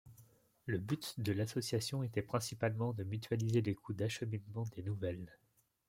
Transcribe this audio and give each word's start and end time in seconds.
Le 0.65 0.79
but 0.79 1.19
de 1.19 1.31
l'association 1.31 2.01
était 2.01 2.23
principalement 2.23 2.91
de 2.91 3.03
mutualiser 3.03 3.61
les 3.61 3.75
coûts 3.75 3.93
d'acheminement 3.93 4.63
des 4.75 4.81
nouvelles. 4.81 5.37